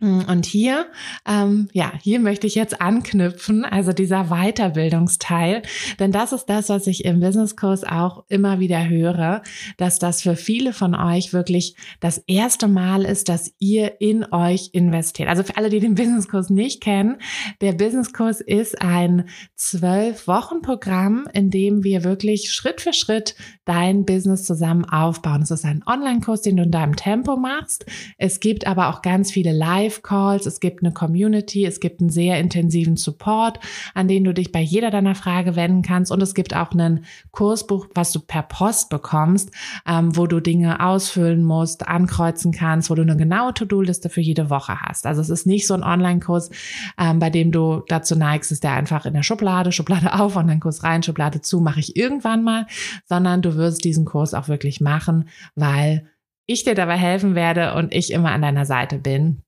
Mm, 0.00 0.20
und 0.28 0.46
hier, 0.46 0.86
ähm, 1.28 1.68
ja, 1.72 1.92
hier 2.02 2.20
möchte 2.20 2.46
ich 2.46 2.54
jetzt 2.54 2.80
anknüpfen, 2.80 3.64
also 3.66 3.92
dieser 3.92 4.24
Weiterbildungsteil, 4.24 5.62
denn 5.98 6.10
das 6.10 6.32
ist 6.32 6.46
das, 6.46 6.70
was 6.70 6.86
ich 6.86 7.04
im 7.04 7.20
Businesskurs 7.20 7.84
auch 7.84 8.24
immer 8.28 8.60
wieder 8.60 8.88
höre, 8.88 9.42
dass 9.76 9.98
das 9.98 10.22
für 10.22 10.36
viele 10.36 10.72
von 10.72 10.94
euch 10.94 11.34
wirklich 11.34 11.76
das 12.00 12.18
erste 12.26 12.66
Mal 12.66 13.04
ist, 13.04 13.28
dass 13.28 13.52
ihr 13.58 14.00
in 14.00 14.24
euch 14.32 14.70
investiert. 14.72 15.28
Also 15.28 15.42
für 15.42 15.58
alle, 15.58 15.68
die 15.68 15.80
den 15.80 15.94
Businesskurs 15.94 16.48
nicht 16.48 16.80
kennen, 16.80 17.18
der 17.60 17.72
Businesskurs 17.72 18.40
ist 18.40 18.80
ein 18.80 19.28
zwölf 19.54 20.26
Wochen 20.26 20.62
Programm, 20.62 21.28
in 21.34 21.50
dem 21.50 21.84
wir 21.84 22.04
wirklich 22.04 22.52
Schritt 22.52 22.80
für 22.80 22.94
Schritt 22.94 23.34
dein 23.66 24.06
Business 24.06 24.44
zusammen 24.44 24.86
aufbauen. 24.86 25.42
Es 25.42 25.50
ist 25.50 25.66
ein 25.66 25.82
Online-Kurs, 25.86 26.40
den 26.40 26.56
du 26.56 26.62
in 26.62 26.70
deinem 26.70 26.96
Tempo 26.96 27.36
machst. 27.36 27.84
Es 28.16 28.40
gibt 28.40 28.66
aber 28.66 28.88
auch 28.88 29.02
ganz 29.02 29.30
viele 29.30 29.52
Live 29.52 29.89
Live-Calls, 29.90 30.46
es 30.46 30.60
gibt 30.60 30.82
eine 30.82 30.92
Community, 30.92 31.66
es 31.66 31.80
gibt 31.80 32.00
einen 32.00 32.10
sehr 32.10 32.38
intensiven 32.38 32.96
Support, 32.96 33.58
an 33.94 34.06
den 34.06 34.24
du 34.24 34.32
dich 34.32 34.52
bei 34.52 34.60
jeder 34.60 34.90
deiner 34.90 35.14
Frage 35.14 35.56
wenden 35.56 35.82
kannst 35.82 36.12
und 36.12 36.22
es 36.22 36.34
gibt 36.34 36.54
auch 36.54 36.70
einen 36.70 37.04
Kursbuch, 37.32 37.88
was 37.94 38.12
du 38.12 38.20
per 38.20 38.42
Post 38.42 38.88
bekommst, 38.88 39.50
ähm, 39.86 40.16
wo 40.16 40.26
du 40.26 40.40
Dinge 40.40 40.80
ausfüllen 40.80 41.42
musst, 41.42 41.88
ankreuzen 41.88 42.52
kannst, 42.52 42.88
wo 42.88 42.94
du 42.94 43.02
eine 43.02 43.16
genaue 43.16 43.52
To-Do-Liste 43.52 44.08
für 44.08 44.20
jede 44.20 44.48
Woche 44.48 44.80
hast. 44.80 45.06
Also 45.06 45.20
es 45.20 45.30
ist 45.30 45.46
nicht 45.46 45.66
so 45.66 45.74
ein 45.74 45.82
Online-Kurs, 45.82 46.50
ähm, 46.98 47.18
bei 47.18 47.30
dem 47.30 47.50
du 47.50 47.82
dazu 47.88 48.16
neigst, 48.16 48.52
ist 48.52 48.62
der 48.62 48.74
einfach 48.74 49.06
in 49.06 49.14
der 49.14 49.24
Schublade, 49.24 49.72
Schublade 49.72 50.14
auf, 50.20 50.36
Online-Kurs 50.36 50.84
rein, 50.84 51.02
Schublade 51.02 51.40
zu, 51.40 51.60
mache 51.60 51.80
ich 51.80 51.96
irgendwann 51.96 52.44
mal, 52.44 52.66
sondern 53.06 53.42
du 53.42 53.56
wirst 53.56 53.84
diesen 53.84 54.04
Kurs 54.04 54.34
auch 54.34 54.48
wirklich 54.48 54.80
machen, 54.80 55.28
weil 55.56 56.06
ich 56.46 56.64
dir 56.64 56.74
dabei 56.74 56.96
helfen 56.96 57.34
werde 57.34 57.74
und 57.74 57.94
ich 57.94 58.12
immer 58.12 58.32
an 58.32 58.42
deiner 58.42 58.66
Seite 58.66 58.98
bin, 58.98 59.42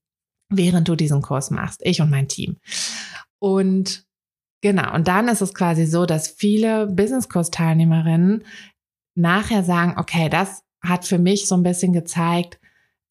während 0.49 0.87
du 0.87 0.95
diesen 0.95 1.21
Kurs 1.21 1.51
machst, 1.51 1.81
ich 1.83 2.01
und 2.01 2.09
mein 2.09 2.27
Team. 2.27 2.57
Und 3.39 4.05
genau, 4.61 4.93
und 4.93 5.07
dann 5.07 5.27
ist 5.27 5.41
es 5.41 5.53
quasi 5.53 5.85
so, 5.85 6.05
dass 6.05 6.27
viele 6.27 6.87
Business-Kurs-Teilnehmerinnen 6.87 8.45
nachher 9.15 9.63
sagen, 9.63 9.95
okay, 9.97 10.29
das 10.29 10.63
hat 10.81 11.05
für 11.05 11.17
mich 11.17 11.47
so 11.47 11.55
ein 11.55 11.63
bisschen 11.63 11.93
gezeigt, 11.93 12.59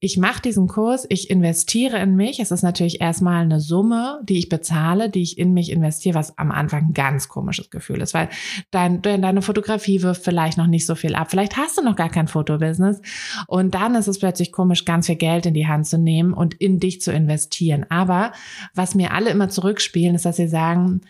ich 0.05 0.17
mache 0.17 0.43
diesen 0.43 0.67
Kurs, 0.67 1.07
ich 1.11 1.31
investiere 1.31 2.01
in 2.01 2.17
mich. 2.17 2.41
Es 2.41 2.51
ist 2.51 2.63
natürlich 2.63 3.01
erstmal 3.01 3.45
eine 3.45 3.61
Summe, 3.61 4.21
die 4.25 4.37
ich 4.37 4.49
bezahle, 4.49 5.09
die 5.09 5.23
ich 5.23 5.39
in 5.39 5.55
mich 5.55 5.71
investiere, 5.71 6.17
was 6.17 6.37
am 6.39 6.51
Anfang 6.51 6.87
ein 6.87 6.93
ganz 6.93 7.29
komisches 7.29 7.71
Gefühl 7.71 8.01
ist, 8.01 8.13
weil 8.13 8.29
dein, 8.73 9.01
deine 9.01 9.43
Fotografie 9.43 10.03
wirft 10.03 10.25
vielleicht 10.25 10.59
noch 10.59 10.67
nicht 10.67 10.87
so 10.87 10.97
viel 10.97 11.15
ab. 11.15 11.31
Vielleicht 11.31 11.57
hast 11.57 11.79
du 11.79 11.85
noch 11.85 11.95
gar 11.95 12.09
kein 12.09 12.27
Fotobusiness 12.27 13.01
und 13.47 13.77
dann 13.77 13.95
ist 13.95 14.09
es 14.09 14.19
plötzlich 14.19 14.51
komisch, 14.51 14.85
ganz 14.85 15.07
viel 15.07 15.15
Geld 15.15 15.47
in 15.47 15.55
die 15.55 15.69
Hand 15.69 15.87
zu 15.87 15.99
nehmen 15.99 16.35
und 16.35 16.55
in 16.55 16.81
dich 16.81 17.01
zu 17.01 17.13
investieren. 17.13 17.87
Aber 17.89 18.33
was 18.75 18.97
mir 18.97 19.13
alle 19.13 19.31
immer 19.31 19.51
zurückspielen, 19.51 20.17
ist, 20.17 20.25
dass 20.25 20.35
sie 20.35 20.49
sagen, 20.49 21.03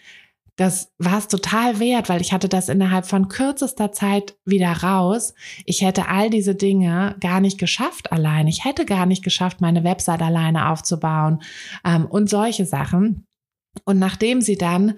das 0.63 0.93
war 0.99 1.19
es 1.19 1.27
total 1.27 1.81
wert, 1.81 2.09
weil 2.09 2.21
ich 2.21 2.33
hatte 2.33 2.49
das 2.49 2.69
innerhalb 2.69 3.05
von 3.05 3.27
kürzester 3.27 3.91
Zeit 3.91 4.37
wieder 4.45 4.71
raus. 4.71 5.35
Ich 5.67 5.83
hätte 5.83 6.07
all 6.07 6.31
diese 6.31 6.55
Dinge 6.55 7.17
gar 7.19 7.41
nicht 7.41 7.59
geschafft 7.59 8.13
allein. 8.13 8.47
Ich 8.47 8.65
hätte 8.65 8.87
gar 8.87 9.05
nicht 9.07 9.25
geschafft, 9.25 9.61
meine 9.61 9.83
Website 9.83 10.23
alleine 10.23 10.69
aufzubauen 10.69 11.43
ähm, 11.85 12.07
und 12.07 12.31
solche 12.31 12.65
Sachen. 12.65 13.27
Und 13.85 13.99
nachdem 13.99 14.41
sie 14.41 14.57
dann 14.57 14.95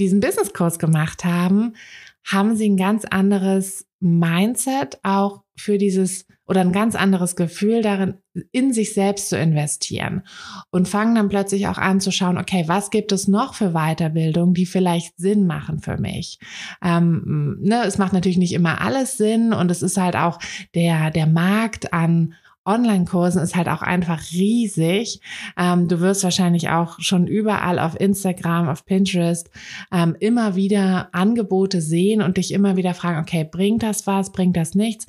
diesen 0.00 0.18
Businesskurs 0.18 0.80
gemacht 0.80 1.24
haben, 1.24 1.76
haben 2.24 2.56
sie 2.56 2.68
ein 2.68 2.76
ganz 2.76 3.04
anderes 3.04 3.86
Mindset 4.00 4.98
auch 5.04 5.44
für 5.56 5.78
dieses 5.78 6.26
oder 6.48 6.60
ein 6.60 6.72
ganz 6.72 6.94
anderes 6.94 7.34
Gefühl 7.34 7.82
darin, 7.82 8.14
in 8.52 8.72
sich 8.72 8.94
selbst 8.94 9.30
zu 9.30 9.38
investieren 9.38 10.22
und 10.70 10.88
fangen 10.88 11.16
dann 11.16 11.28
plötzlich 11.28 11.66
auch 11.66 11.78
an 11.78 12.00
zu 12.00 12.12
schauen, 12.12 12.38
okay, 12.38 12.64
was 12.66 12.90
gibt 12.90 13.10
es 13.10 13.26
noch 13.26 13.54
für 13.54 13.72
Weiterbildung, 13.72 14.54
die 14.54 14.66
vielleicht 14.66 15.18
Sinn 15.18 15.46
machen 15.46 15.80
für 15.80 15.96
mich? 15.96 16.38
Ähm, 16.82 17.58
ne, 17.60 17.82
es 17.84 17.98
macht 17.98 18.12
natürlich 18.12 18.38
nicht 18.38 18.52
immer 18.52 18.80
alles 18.80 19.16
Sinn 19.16 19.52
und 19.52 19.70
es 19.70 19.82
ist 19.82 19.96
halt 19.96 20.14
auch 20.14 20.38
der, 20.74 21.10
der 21.10 21.26
Markt 21.26 21.92
an 21.92 22.34
Online-Kursen 22.66 23.40
ist 23.42 23.56
halt 23.56 23.68
auch 23.68 23.82
einfach 23.82 24.20
riesig. 24.32 25.20
Ähm, 25.56 25.88
du 25.88 26.00
wirst 26.00 26.24
wahrscheinlich 26.24 26.70
auch 26.70 27.00
schon 27.00 27.26
überall 27.26 27.78
auf 27.78 27.98
Instagram, 27.98 28.68
auf 28.68 28.84
Pinterest 28.84 29.50
ähm, 29.92 30.16
immer 30.20 30.56
wieder 30.56 31.08
Angebote 31.12 31.80
sehen 31.80 32.22
und 32.22 32.36
dich 32.36 32.52
immer 32.52 32.76
wieder 32.76 32.94
fragen, 32.94 33.20
okay, 33.20 33.48
bringt 33.50 33.82
das 33.82 34.06
was, 34.06 34.32
bringt 34.32 34.56
das 34.56 34.74
nichts? 34.74 35.06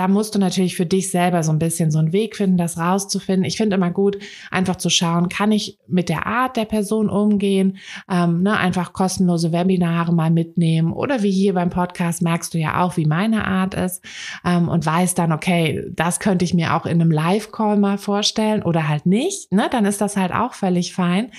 Da 0.00 0.08
musst 0.08 0.34
du 0.34 0.38
natürlich 0.38 0.76
für 0.76 0.86
dich 0.86 1.10
selber 1.10 1.42
so 1.42 1.52
ein 1.52 1.58
bisschen 1.58 1.90
so 1.90 1.98
einen 1.98 2.14
Weg 2.14 2.34
finden, 2.34 2.56
das 2.56 2.78
rauszufinden. 2.78 3.44
Ich 3.44 3.58
finde 3.58 3.76
immer 3.76 3.90
gut, 3.90 4.16
einfach 4.50 4.76
zu 4.76 4.88
schauen, 4.88 5.28
kann 5.28 5.52
ich 5.52 5.76
mit 5.88 6.08
der 6.08 6.26
Art 6.26 6.56
der 6.56 6.64
Person 6.64 7.10
umgehen, 7.10 7.76
ähm, 8.10 8.42
ne, 8.42 8.56
einfach 8.56 8.94
kostenlose 8.94 9.52
Webinare 9.52 10.14
mal 10.14 10.30
mitnehmen 10.30 10.94
oder 10.94 11.22
wie 11.22 11.30
hier 11.30 11.52
beim 11.52 11.68
Podcast 11.68 12.22
merkst 12.22 12.54
du 12.54 12.58
ja 12.58 12.82
auch, 12.82 12.96
wie 12.96 13.04
meine 13.04 13.46
Art 13.46 13.74
ist 13.74 14.02
ähm, 14.42 14.70
und 14.70 14.86
weißt 14.86 15.18
dann, 15.18 15.32
okay, 15.32 15.84
das 15.92 16.18
könnte 16.18 16.46
ich 16.46 16.54
mir 16.54 16.74
auch 16.76 16.86
in 16.86 16.98
einem 16.98 17.10
Live-Call 17.10 17.76
mal 17.76 17.98
vorstellen 17.98 18.62
oder 18.62 18.88
halt 18.88 19.04
nicht, 19.04 19.52
ne, 19.52 19.68
dann 19.70 19.84
ist 19.84 20.00
das 20.00 20.16
halt 20.16 20.32
auch 20.32 20.54
völlig 20.54 20.94
fein. 20.94 21.30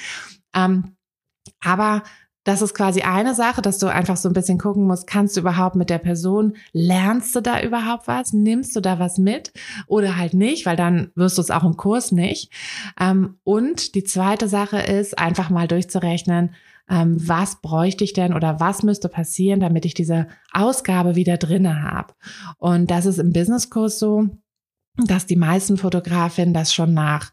Ähm, 0.56 0.98
aber 1.64 2.04
das 2.44 2.62
ist 2.62 2.74
quasi 2.74 3.02
eine 3.02 3.36
Sache, 3.36 3.62
dass 3.62 3.78
du 3.78 3.88
einfach 3.88 4.18
so 4.18 4.28
ein 4.28 4.34
bisschen 4.34 4.58
gucken 4.58 4.88
musst, 4.88 5.06
kannst 5.06 5.36
du 5.36 5.42
überhaupt 5.42 5.76
mit 5.76 5.90
der 5.90 6.00
Person, 6.00 6.56
lernst 6.74 7.36
du 7.36 7.42
da 7.42 7.62
überhaupt 7.62 8.08
was, 8.08 8.34
nimmst 8.34 8.76
du 8.76 8.82
da 8.82 8.98
was 8.98 9.18
mit 9.20 9.54
oder 9.88 10.18
halt 10.18 10.34
nicht, 10.34 10.66
weil 10.66 10.76
dann 10.76 11.12
wirst 11.16 11.38
du 11.38 11.42
es 11.42 11.52
auch 11.52 11.64
im 11.64 11.78
Kurs 11.78 12.12
nicht. 12.12 12.52
Ähm, 13.00 13.38
und 13.44 13.94
die 13.94 14.04
zweite 14.04 14.48
Sache 14.48 14.80
ist, 14.80 15.20
einfach 15.20 15.50
mal 15.50 15.68
durchzurechnen, 15.68 16.56
ähm, 16.90 17.16
was 17.20 17.62
bräuchte 17.62 18.04
ich 18.04 18.14
denn 18.14 18.34
oder 18.34 18.60
was 18.60 18.82
müsste 18.82 19.08
passieren, 19.08 19.60
damit 19.60 19.86
ich 19.86 19.94
diese 19.94 20.28
Ausgabe 20.52 21.16
wieder 21.16 21.38
drinne 21.38 21.84
habe. 21.84 22.14
Und 22.58 22.90
das 22.90 23.06
ist 23.06 23.20
im 23.20 23.34
Businesskurs 23.34 24.00
so, 24.00 24.30
dass 24.98 25.28
die 25.28 25.36
meisten 25.36 25.78
Fotografinnen 25.78 26.54
das 26.54 26.74
schon 26.74 26.94
nach 26.94 27.32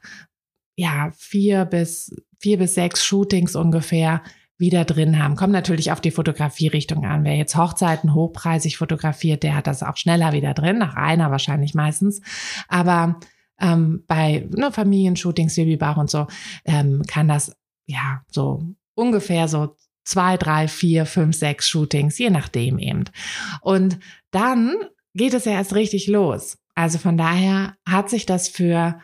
ja, 0.77 1.11
vier 1.17 1.65
bis 1.65 2.15
vier 2.39 2.59
bis 2.59 2.75
sechs 2.75 3.05
Shootings 3.05 3.57
ungefähr 3.57 4.23
wieder 4.59 4.85
drin 4.85 5.23
haben. 5.23 5.37
Kommt 5.37 5.53
natürlich 5.53 5.93
auf 5.93 6.01
die 6.01 6.11
Fotografierichtung 6.11 7.07
an. 7.07 7.25
Wer 7.25 7.37
jetzt 7.37 7.57
Hochzeiten 7.57 8.13
hochpreisig 8.13 8.77
fotografiert, 8.77 9.45
der 9.45 9.55
hat 9.55 9.69
das 9.69 9.83
auch 9.83 9.97
schneller 9.97 10.33
wieder 10.33 10.53
drin, 10.53 10.79
nach 10.79 10.95
einer 10.95 11.31
wahrscheinlich 11.31 11.75
meistens. 11.75 12.21
Aber 12.67 13.21
ähm, 13.61 14.05
bei 14.07 14.49
ne, 14.51 14.73
Familienshootings, 14.73 15.55
Babybach 15.55 15.97
und 15.97 16.11
so, 16.11 16.27
ähm, 16.65 17.03
kann 17.07 17.29
das 17.29 17.57
ja 17.87 18.23
so 18.31 18.65
ungefähr 18.95 19.47
so 19.47 19.77
zwei, 20.05 20.37
drei, 20.37 20.67
vier, 20.67 21.07
fünf, 21.07 21.37
sechs 21.37 21.69
Shootings, 21.69 22.19
je 22.19 22.31
nachdem 22.31 22.79
eben. 22.79 23.05
Und 23.61 23.99
dann 24.31 24.75
geht 25.15 25.35
es 25.35 25.45
ja 25.45 25.53
erst 25.53 25.75
richtig 25.75 26.09
los. 26.09 26.59
Also 26.75 26.99
von 26.99 27.17
daher 27.17 27.77
hat 27.87 28.11
sich 28.11 28.27
das 28.27 28.49
für 28.49 29.01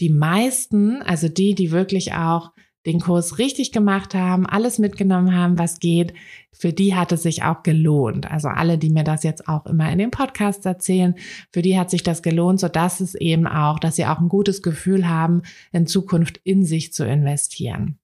die 0.00 0.10
meisten, 0.10 1.02
also 1.02 1.28
die, 1.28 1.54
die 1.54 1.70
wirklich 1.70 2.14
auch 2.14 2.52
den 2.86 3.00
Kurs 3.00 3.38
richtig 3.38 3.72
gemacht 3.72 4.14
haben, 4.14 4.46
alles 4.46 4.78
mitgenommen 4.78 5.34
haben, 5.34 5.58
was 5.58 5.80
geht, 5.80 6.12
für 6.52 6.72
die 6.72 6.94
hat 6.94 7.12
es 7.12 7.22
sich 7.22 7.42
auch 7.42 7.62
gelohnt. 7.62 8.30
Also 8.30 8.48
alle, 8.48 8.78
die 8.78 8.90
mir 8.90 9.04
das 9.04 9.22
jetzt 9.22 9.48
auch 9.48 9.66
immer 9.66 9.90
in 9.90 9.98
den 9.98 10.10
Podcasts 10.10 10.64
erzählen, 10.64 11.14
für 11.50 11.62
die 11.62 11.78
hat 11.78 11.90
sich 11.90 12.02
das 12.02 12.22
gelohnt, 12.22 12.60
so 12.60 12.68
dass 12.68 13.00
es 13.00 13.14
eben 13.14 13.46
auch, 13.46 13.78
dass 13.78 13.96
sie 13.96 14.06
auch 14.06 14.20
ein 14.20 14.28
gutes 14.28 14.62
Gefühl 14.62 15.08
haben, 15.08 15.42
in 15.72 15.86
Zukunft 15.86 16.40
in 16.44 16.64
sich 16.64 16.92
zu 16.92 17.04
investieren. 17.04 17.98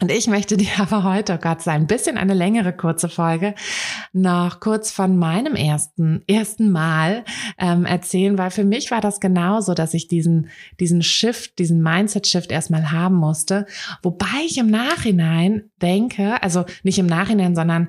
Und 0.00 0.10
ich 0.10 0.26
möchte 0.26 0.56
dir 0.56 0.70
aber 0.78 1.04
heute, 1.04 1.34
oh 1.34 1.38
Gott 1.40 1.62
sei 1.62 1.72
ein 1.72 1.86
bisschen 1.86 2.18
eine 2.18 2.34
längere 2.34 2.72
kurze 2.72 3.08
Folge, 3.08 3.54
noch 4.12 4.60
kurz 4.60 4.90
von 4.90 5.16
meinem 5.16 5.54
ersten, 5.54 6.22
ersten 6.26 6.70
Mal 6.70 7.24
ähm, 7.58 7.84
erzählen, 7.84 8.36
weil 8.36 8.50
für 8.50 8.64
mich 8.64 8.90
war 8.90 9.00
das 9.00 9.20
genauso, 9.20 9.74
dass 9.74 9.94
ich 9.94 10.08
diesen, 10.08 10.48
diesen 10.80 11.02
Shift, 11.02 11.58
diesen 11.58 11.80
Mindset-Shift 11.80 12.50
erstmal 12.50 12.90
haben 12.90 13.16
musste. 13.16 13.66
Wobei 14.02 14.26
ich 14.44 14.58
im 14.58 14.68
Nachhinein 14.68 15.70
denke, 15.80 16.42
also 16.42 16.64
nicht 16.82 16.98
im 16.98 17.06
Nachhinein, 17.06 17.54
sondern 17.54 17.88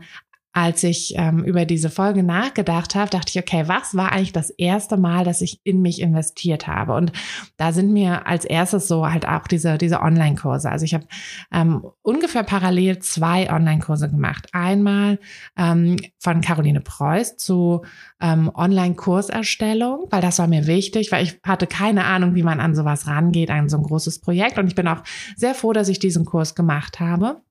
als 0.56 0.84
ich 0.84 1.16
ähm, 1.18 1.44
über 1.44 1.66
diese 1.66 1.90
Folge 1.90 2.24
nachgedacht 2.24 2.96
habe, 2.96 3.10
dachte 3.10 3.30
ich, 3.30 3.40
okay, 3.40 3.68
was 3.68 3.94
war 3.94 4.14
eigentlich 4.14 4.32
das 4.32 4.50
erste 4.52 4.96
Mal, 4.96 5.26
dass 5.26 5.42
ich 5.42 5.60
in 5.66 5.82
mich 5.82 6.00
investiert 6.00 6.66
habe? 6.66 6.94
Und 6.94 7.12
da 7.58 7.74
sind 7.74 7.92
mir 7.92 8.26
als 8.26 8.46
erstes 8.46 8.88
so 8.88 9.12
halt 9.12 9.28
auch 9.28 9.48
diese, 9.48 9.78
diese 9.78 10.00
Online-Kurse. 10.00 10.72
Also 10.72 10.86
ich 10.86 10.94
habe 10.94 11.08
ähm, 11.52 11.86
ungefähr 12.04 12.44
parallel 12.44 13.00
zwei 13.00 13.52
Online-Kurse 13.52 14.10
gemacht. 14.10 14.48
Einmal 14.54 15.20
ähm, 15.58 15.98
von 16.20 16.40
Caroline 16.40 16.80
Preuß 16.80 17.36
zu 17.36 17.82
ähm, 18.22 18.50
Online-Kurserstellung, 18.56 20.08
weil 20.10 20.22
das 20.22 20.40
war 20.40 20.48
mir 20.48 20.68
wichtig, 20.68 21.12
weil 21.12 21.26
ich 21.26 21.38
hatte 21.44 21.68
keine 21.68 22.06
Ahnung, 22.06 22.34
wie 22.34 22.44
man 22.44 22.62
an 22.62 22.76
sowas 22.76 23.08
rangeht, 23.08 23.52
an 23.52 23.68
so 23.68 23.76
ein 23.76 23.84
großes 23.84 24.20
Projekt. 24.22 24.58
Und 24.58 24.68
ich 24.68 24.76
bin 24.76 24.88
auch 24.88 25.04
sehr 25.36 25.54
froh, 25.54 25.74
dass 25.74 25.90
ich 25.90 26.00
diesen 26.00 26.24
Kurs 26.24 26.56
gemacht 26.56 27.02
habe. 27.02 27.42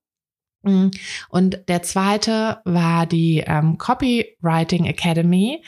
Mm. 0.65 0.91
Und 1.29 1.59
der 1.69 1.83
zweite 1.83 2.59
war 2.65 3.07
die 3.07 3.45
ähm, 3.47 3.79
Copywriting 3.79 4.87
Academy 4.87 5.63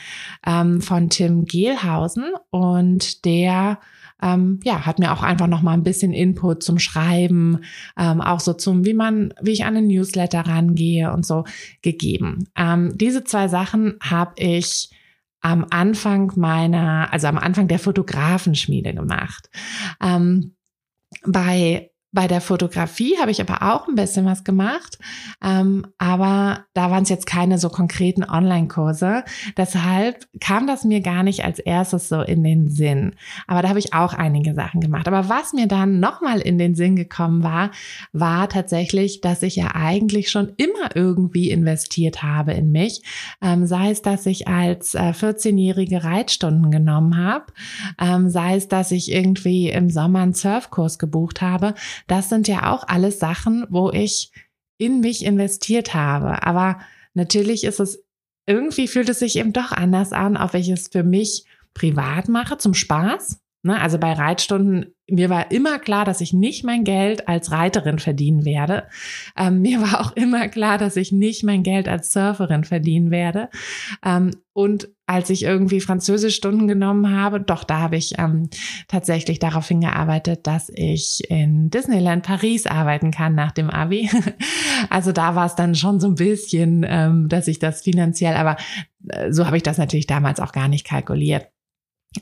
ähm, 0.45 0.81
von 0.81 1.09
Tim 1.09 1.45
Gehlhausen 1.45 2.25
und 2.49 3.25
der 3.25 3.79
ähm, 4.21 4.59
ja, 4.63 4.85
hat 4.85 4.99
mir 4.99 5.13
auch 5.13 5.21
einfach 5.21 5.47
noch 5.47 5.61
mal 5.61 5.73
ein 5.73 5.83
bisschen 5.83 6.11
Input 6.11 6.63
zum 6.63 6.79
Schreiben, 6.79 7.59
ähm, 7.97 8.21
auch 8.21 8.39
so 8.39 8.53
zum, 8.53 8.85
wie 8.85 8.93
man, 8.93 9.33
wie 9.41 9.51
ich 9.51 9.65
an 9.65 9.77
einen 9.77 9.87
Newsletter 9.87 10.41
rangehe 10.41 11.13
und 11.13 11.25
so 11.25 11.43
gegeben. 11.81 12.47
Ähm, 12.55 12.97
diese 12.97 13.23
zwei 13.23 13.47
Sachen 13.47 13.95
habe 14.01 14.33
ich 14.37 14.89
am 15.41 15.67
Anfang 15.69 16.33
meiner, 16.35 17.13
also 17.13 17.27
am 17.27 17.37
Anfang 17.37 17.67
der 17.67 17.79
Fotografenschmiede 17.79 18.93
gemacht. 18.93 19.49
Ähm, 20.01 20.55
bei 21.23 21.91
bei 22.13 22.27
der 22.27 22.39
Fotografie 22.39 23.17
habe 23.19 23.31
ich 23.31 23.41
aber 23.41 23.61
auch 23.61 23.87
ein 23.87 23.95
bisschen 23.95 24.25
was 24.25 24.43
gemacht, 24.43 24.97
ähm, 25.43 25.85
aber 25.97 26.65
da 26.73 26.89
waren 26.89 27.03
es 27.03 27.09
jetzt 27.09 27.25
keine 27.25 27.57
so 27.57 27.69
konkreten 27.69 28.23
Online-Kurse. 28.23 29.23
Deshalb 29.57 30.25
kam 30.39 30.67
das 30.67 30.85
mir 30.85 31.01
gar 31.01 31.23
nicht 31.23 31.43
als 31.43 31.59
erstes 31.59 32.07
so 32.07 32.21
in 32.21 32.43
den 32.43 32.69
Sinn. 32.69 33.15
Aber 33.45 33.61
da 33.61 33.69
habe 33.69 33.79
ich 33.79 33.93
auch 33.93 34.13
einige 34.13 34.53
Sachen 34.53 34.79
gemacht. 34.79 35.07
Aber 35.07 35.27
was 35.27 35.51
mir 35.51 35.67
dann 35.67 35.99
nochmal 35.99 36.39
in 36.39 36.57
den 36.57 36.75
Sinn 36.75 36.95
gekommen 36.95 37.43
war, 37.43 37.71
war 38.13 38.47
tatsächlich, 38.47 39.19
dass 39.19 39.43
ich 39.43 39.57
ja 39.57 39.75
eigentlich 39.75 40.31
schon 40.31 40.53
immer 40.55 40.95
irgendwie 40.95 41.51
investiert 41.51 42.23
habe 42.23 42.53
in 42.53 42.71
mich. 42.71 43.03
Ähm, 43.41 43.67
sei 43.67 43.91
es, 43.91 44.01
dass 44.01 44.25
ich 44.25 44.47
als 44.47 44.95
äh, 44.95 45.11
14-jährige 45.11 46.05
Reitstunden 46.05 46.71
genommen 46.71 47.17
habe, 47.17 47.45
ähm, 47.99 48.29
sei 48.29 48.55
es, 48.55 48.69
dass 48.69 48.91
ich 48.91 49.11
irgendwie 49.11 49.69
im 49.69 49.89
Sommer 49.89 50.21
einen 50.21 50.33
Surfkurs 50.33 50.99
gebucht 50.99 51.41
habe 51.41 51.73
das 52.05 52.29
sind 52.29 52.47
ja 52.47 52.71
auch 52.71 52.87
alles 52.87 53.19
Sachen, 53.19 53.65
wo 53.69 53.91
ich 53.91 54.31
in 54.77 54.99
mich 54.99 55.25
investiert 55.25 55.93
habe. 55.93 56.43
Aber 56.43 56.79
natürlich 57.13 57.63
ist 57.63 57.79
es, 57.79 58.03
irgendwie 58.45 58.87
fühlt 58.87 59.09
es 59.09 59.19
sich 59.19 59.37
eben 59.37 59.53
doch 59.53 59.71
anders 59.71 60.13
an, 60.13 60.37
ob 60.37 60.53
ich 60.53 60.69
es 60.69 60.89
für 60.89 61.03
mich 61.03 61.45
privat 61.73 62.27
mache, 62.29 62.57
zum 62.57 62.73
Spaß. 62.73 63.39
Ne? 63.63 63.79
Also 63.79 63.97
bei 63.97 64.13
Reitstunden 64.13 64.93
mir 65.09 65.29
war 65.29 65.51
immer 65.51 65.79
klar, 65.79 66.05
dass 66.05 66.21
ich 66.21 66.33
nicht 66.33 66.63
mein 66.63 66.83
Geld 66.83 67.27
als 67.27 67.51
Reiterin 67.51 67.99
verdienen 67.99 68.43
werde. 68.43 68.83
Ähm, 69.37 69.61
mir 69.61 69.81
war 69.81 70.01
auch 70.01 70.15
immer 70.15 70.49
klar, 70.49 70.77
dass 70.77 70.97
ich 70.97 71.11
nicht 71.11 71.43
mein 71.43 71.63
Geld 71.63 71.87
als 71.87 72.11
Surferin 72.11 72.65
verdienen 72.65 73.09
werde. 73.09 73.49
Ähm, 74.03 74.31
und 74.51 74.89
als 75.05 75.29
ich 75.29 75.43
irgendwie 75.43 75.79
Französischstunden 75.79 76.67
genommen 76.67 77.15
habe, 77.15 77.39
doch 77.39 77.63
da 77.63 77.79
habe 77.79 77.95
ich 77.95 78.17
ähm, 78.17 78.49
tatsächlich 78.87 79.39
darauf 79.39 79.67
hingearbeitet, 79.67 80.45
dass 80.45 80.69
ich 80.73 81.29
in 81.29 81.69
Disneyland 81.69 82.25
Paris 82.25 82.67
arbeiten 82.67 83.11
kann 83.11 83.33
nach 83.33 83.51
dem 83.51 83.69
Abi. 83.69 84.09
also 84.89 85.13
da 85.13 85.35
war 85.35 85.45
es 85.45 85.55
dann 85.55 85.75
schon 85.75 86.01
so 86.01 86.07
ein 86.07 86.15
bisschen, 86.15 86.85
ähm, 86.87 87.29
dass 87.29 87.47
ich 87.47 87.59
das 87.59 87.83
finanziell, 87.83 88.35
aber 88.35 88.57
äh, 89.07 89.31
so 89.31 89.45
habe 89.45 89.55
ich 89.57 89.63
das 89.63 89.77
natürlich 89.77 90.07
damals 90.07 90.39
auch 90.41 90.51
gar 90.51 90.67
nicht 90.67 90.85
kalkuliert. 90.85 91.47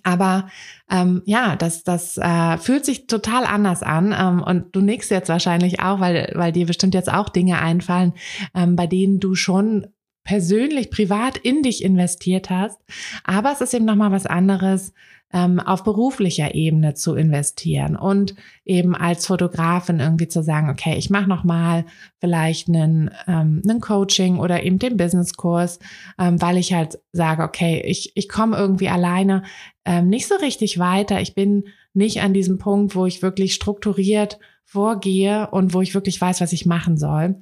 Aber 0.03 0.49
ähm, 0.89 1.21
ja, 1.25 1.55
das, 1.55 1.83
das 1.83 2.17
äh, 2.17 2.57
fühlt 2.57 2.85
sich 2.85 3.07
total 3.07 3.45
anders 3.45 3.83
an. 3.83 4.13
Ähm, 4.17 4.41
und 4.41 4.75
du 4.75 4.81
nickst 4.81 5.11
jetzt 5.11 5.29
wahrscheinlich 5.29 5.81
auch, 5.81 5.99
weil, 5.99 6.31
weil 6.35 6.51
dir 6.51 6.65
bestimmt 6.65 6.93
jetzt 6.93 7.11
auch 7.11 7.29
Dinge 7.29 7.59
einfallen, 7.59 8.13
ähm, 8.53 8.75
bei 8.75 8.87
denen 8.87 9.19
du 9.19 9.35
schon 9.35 9.87
persönlich, 10.23 10.89
privat 10.89 11.37
in 11.37 11.61
dich 11.61 11.83
investiert 11.83 12.49
hast. 12.49 12.79
Aber 13.23 13.51
es 13.51 13.61
ist 13.61 13.73
eben 13.73 13.85
nochmal 13.85 14.11
was 14.11 14.25
anderes, 14.25 14.91
ähm, 15.33 15.59
auf 15.59 15.83
beruflicher 15.83 16.55
Ebene 16.55 16.93
zu 16.93 17.15
investieren 17.15 17.95
und 17.95 18.35
eben 18.63 18.95
als 18.95 19.25
Fotografin 19.25 19.99
irgendwie 19.99 20.27
zu 20.27 20.41
sagen, 20.43 20.69
okay, 20.69 20.95
ich 20.97 21.09
mache 21.09 21.27
nochmal 21.27 21.85
vielleicht 22.19 22.69
einen, 22.69 23.11
ähm, 23.27 23.61
einen 23.67 23.81
Coaching 23.81 24.37
oder 24.37 24.63
eben 24.63 24.79
den 24.79 24.97
Businesskurs, 24.97 25.79
ähm, 26.17 26.41
weil 26.41 26.57
ich 26.57 26.73
halt 26.73 26.99
sage, 27.11 27.43
okay, 27.43 27.81
ich, 27.85 28.13
ich 28.15 28.29
komme 28.29 28.55
irgendwie 28.55 28.89
alleine 28.89 29.43
ähm, 29.85 30.07
nicht 30.07 30.27
so 30.27 30.35
richtig 30.35 30.79
weiter. 30.79 31.21
Ich 31.21 31.35
bin 31.35 31.65
nicht 31.93 32.21
an 32.21 32.33
diesem 32.33 32.57
Punkt, 32.57 32.95
wo 32.95 33.05
ich 33.05 33.21
wirklich 33.21 33.53
strukturiert 33.53 34.39
vorgehe 34.65 35.47
und 35.51 35.73
wo 35.73 35.81
ich 35.81 35.93
wirklich 35.93 36.19
weiß, 36.19 36.41
was 36.41 36.51
ich 36.51 36.65
machen 36.65 36.97
soll. 36.97 37.35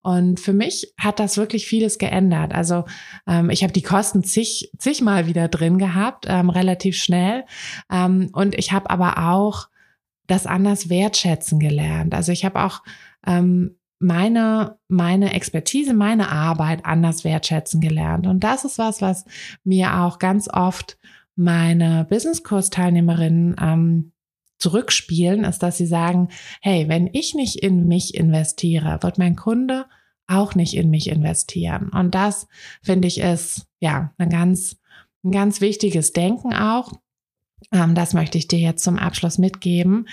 Und 0.00 0.38
für 0.38 0.52
mich 0.52 0.94
hat 0.96 1.18
das 1.18 1.36
wirklich 1.36 1.66
vieles 1.66 1.98
geändert. 1.98 2.54
Also 2.54 2.84
ähm, 3.26 3.50
ich 3.50 3.62
habe 3.64 3.72
die 3.72 3.82
Kosten 3.82 4.22
zig, 4.22 4.70
zigmal 4.78 5.26
wieder 5.26 5.48
drin 5.48 5.78
gehabt, 5.78 6.26
ähm, 6.28 6.50
relativ 6.50 6.96
schnell. 6.96 7.44
Ähm, 7.90 8.30
und 8.32 8.54
ich 8.54 8.72
habe 8.72 8.90
aber 8.90 9.30
auch 9.30 9.68
das 10.28 10.46
anders 10.46 10.88
wertschätzen 10.88 11.58
gelernt. 11.58 12.14
Also 12.14 12.30
ich 12.30 12.44
habe 12.44 12.62
auch 12.62 12.82
ähm, 13.26 13.76
meine, 13.98 14.78
meine 14.86 15.34
Expertise, 15.34 15.94
meine 15.94 16.30
Arbeit 16.30 16.86
anders 16.86 17.24
wertschätzen 17.24 17.80
gelernt. 17.80 18.26
Und 18.26 18.44
das 18.44 18.64
ist 18.64 18.78
was, 18.78 19.02
was 19.02 19.24
mir 19.64 20.00
auch 20.00 20.20
ganz 20.20 20.48
oft 20.48 20.96
meine 21.38 22.04
Business-Kurs-Teilnehmerinnen 22.10 23.56
ähm, 23.60 24.12
zurückspielen, 24.58 25.44
ist, 25.44 25.60
dass 25.60 25.78
sie 25.78 25.86
sagen, 25.86 26.28
hey, 26.60 26.88
wenn 26.88 27.08
ich 27.12 27.34
nicht 27.34 27.56
in 27.56 27.86
mich 27.86 28.14
investiere, 28.14 28.98
wird 29.02 29.18
mein 29.18 29.36
Kunde 29.36 29.86
auch 30.26 30.54
nicht 30.54 30.74
in 30.74 30.90
mich 30.90 31.08
investieren. 31.08 31.90
Und 31.90 32.14
das 32.14 32.48
finde 32.82 33.08
ich 33.08 33.20
ist, 33.20 33.66
ja, 33.80 34.12
ein 34.18 34.28
ganz, 34.28 34.76
ein 35.24 35.30
ganz 35.30 35.60
wichtiges 35.60 36.12
Denken 36.12 36.52
auch. 36.52 36.92
Ähm, 37.72 37.94
das 37.94 38.14
möchte 38.14 38.36
ich 38.36 38.48
dir 38.48 38.58
jetzt 38.58 38.84
zum 38.84 38.98
Abschluss 38.98 39.38
mitgeben 39.38 40.08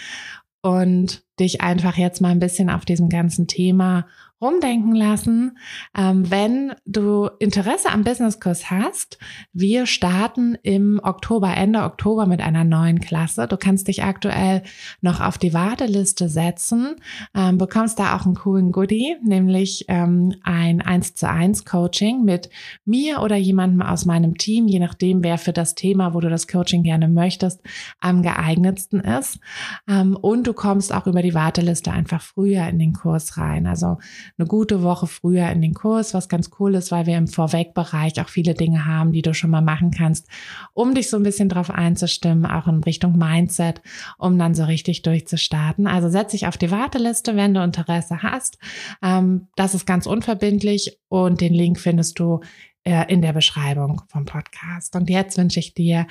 und 0.61 1.23
dich 1.39 1.61
einfach 1.61 1.97
jetzt 1.97 2.21
mal 2.21 2.29
ein 2.29 2.39
bisschen 2.39 2.69
auf 2.69 2.85
diesem 2.85 3.09
ganzen 3.09 3.47
Thema 3.47 4.07
rumdenken 4.41 4.93
lassen. 4.93 5.57
Ähm, 5.97 6.29
wenn 6.29 6.73
du 6.85 7.29
Interesse 7.39 7.89
am 7.89 8.03
Businesskurs 8.03 8.69
hast, 8.69 9.17
wir 9.53 9.85
starten 9.85 10.57
im 10.61 10.99
Oktober, 11.01 11.55
Ende 11.55 11.83
Oktober 11.83 12.25
mit 12.25 12.41
einer 12.41 12.63
neuen 12.63 12.99
Klasse. 12.99 13.47
Du 13.47 13.57
kannst 13.57 13.87
dich 13.87 14.03
aktuell 14.03 14.63
noch 15.01 15.21
auf 15.21 15.37
die 15.37 15.53
Warteliste 15.53 16.27
setzen, 16.27 16.95
ähm, 17.33 17.57
bekommst 17.57 17.97
da 17.99 18.15
auch 18.15 18.25
einen 18.25 18.35
coolen 18.35 18.71
Goodie, 18.71 19.15
nämlich 19.23 19.85
ähm, 19.87 20.35
ein 20.43 20.81
1 20.81 21.15
zu 21.15 21.29
1 21.29 21.63
Coaching 21.65 22.23
mit 22.23 22.49
mir 22.83 23.21
oder 23.21 23.37
jemandem 23.37 23.81
aus 23.81 24.05
meinem 24.05 24.37
Team, 24.37 24.67
je 24.67 24.79
nachdem, 24.79 25.23
wer 25.23 25.37
für 25.37 25.53
das 25.53 25.75
Thema, 25.75 26.13
wo 26.13 26.19
du 26.19 26.29
das 26.29 26.47
Coaching 26.47 26.83
gerne 26.83 27.07
möchtest, 27.07 27.61
am 27.99 28.21
geeignetsten 28.21 28.99
ist. 28.99 29.39
Ähm, 29.87 30.17
und 30.19 30.45
du 30.45 30.53
kommst 30.53 30.93
auch 30.93 31.07
über 31.07 31.21
die 31.21 31.33
Warteliste 31.33 31.91
einfach 31.91 32.21
früher 32.21 32.67
in 32.67 32.79
den 32.79 32.93
Kurs 32.93 33.37
rein. 33.37 33.65
Also 33.65 33.97
eine 34.37 34.47
gute 34.47 34.83
Woche 34.83 35.07
früher 35.07 35.49
in 35.49 35.61
den 35.61 35.73
Kurs, 35.73 36.13
was 36.13 36.29
ganz 36.29 36.49
cool 36.59 36.75
ist, 36.75 36.91
weil 36.91 37.05
wir 37.05 37.17
im 37.17 37.27
Vorwegbereich 37.27 38.19
auch 38.21 38.29
viele 38.29 38.53
Dinge 38.53 38.85
haben, 38.85 39.11
die 39.11 39.21
du 39.21 39.33
schon 39.33 39.49
mal 39.49 39.61
machen 39.61 39.91
kannst, 39.91 40.27
um 40.73 40.93
dich 40.93 41.09
so 41.09 41.17
ein 41.17 41.23
bisschen 41.23 41.49
drauf 41.49 41.69
einzustimmen, 41.69 42.45
auch 42.45 42.67
in 42.67 42.83
Richtung 42.83 43.17
Mindset, 43.17 43.81
um 44.17 44.37
dann 44.37 44.55
so 44.55 44.63
richtig 44.63 45.01
durchzustarten. 45.01 45.87
Also 45.87 46.09
setz 46.09 46.31
dich 46.31 46.47
auf 46.47 46.57
die 46.57 46.71
Warteliste, 46.71 47.35
wenn 47.35 47.53
du 47.53 47.63
Interesse 47.63 48.23
hast. 48.23 48.57
Ähm, 49.01 49.47
das 49.55 49.73
ist 49.73 49.85
ganz 49.85 50.05
unverbindlich 50.05 50.99
und 51.07 51.41
den 51.41 51.53
Link 51.53 51.79
findest 51.79 52.19
du 52.19 52.41
äh, 52.83 53.11
in 53.11 53.21
der 53.21 53.33
Beschreibung 53.33 54.01
vom 54.07 54.25
Podcast. 54.25 54.95
Und 54.95 55.09
jetzt 55.09 55.37
wünsche 55.37 55.59
ich 55.59 55.73
dir 55.73 56.07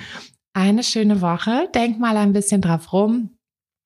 eine 0.53 0.83
schöne 0.83 1.21
Woche. 1.21 1.69
Denk 1.73 1.99
mal 1.99 2.17
ein 2.17 2.33
bisschen 2.33 2.61
drauf 2.61 2.93
rum 2.93 3.34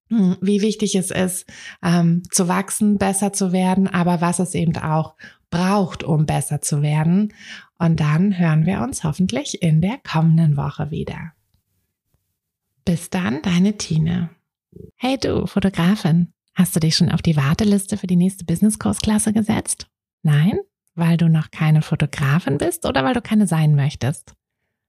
wie 0.10 0.62
wichtig 0.62 0.95
es 0.95 1.12
ist, 1.12 1.45
ähm, 1.84 2.24
zu 2.32 2.48
wachsen, 2.48 2.98
besser 2.98 3.32
zu 3.34 3.52
werden, 3.52 3.88
aber 3.88 4.22
was 4.22 4.39
es 4.39 4.56
eben 4.56 4.76
auch 4.78 5.15
braucht, 5.50 6.04
um 6.04 6.26
besser 6.26 6.62
zu 6.62 6.82
werden. 6.82 7.34
Und 7.78 8.00
dann 8.00 8.38
hören 8.38 8.65
wir 8.65 8.82
uns 8.82 9.04
hoffentlich 9.04 9.62
in 9.62 9.82
der 9.82 10.00
kommenden 10.00 10.58
Woche 10.58 10.91
wieder. 10.91 11.34
Bis 12.86 13.10
dann, 13.10 13.41
deine 13.41 13.78
Tine. 13.78 14.30
Hey 14.95 15.17
du, 15.17 15.45
Fotografin, 15.45 16.34
hast 16.56 16.76
du 16.76 16.80
dich 16.80 16.95
schon 16.95 17.12
auf 17.12 17.22
die 17.22 17.38
Warteliste 17.38 17.98
für 17.98 18.08
die 18.08 18.15
nächste 18.15 18.45
Business-Kursklasse 18.45 19.34
gesetzt? 19.34 19.88
Nein? 20.24 20.60
Weil 20.95 21.17
du 21.17 21.30
noch 21.30 21.52
keine 21.52 21.82
Fotografin 21.82 22.58
bist 22.58 22.86
oder 22.86 23.04
weil 23.04 23.13
du 23.13 23.22
keine 23.22 23.48
sein 23.48 23.76
möchtest? 23.76 24.34